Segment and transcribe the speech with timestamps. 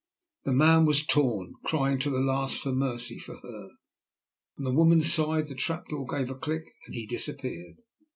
[0.45, 3.69] The man was torn, crying to the last for mercy for her,
[4.55, 7.83] from the woman's side, the trap door gave a click, and he disappeared.